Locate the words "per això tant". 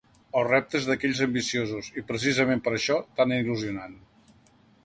2.69-3.39